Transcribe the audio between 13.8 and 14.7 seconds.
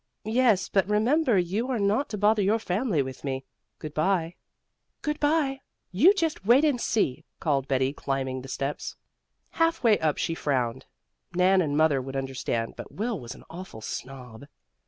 snob.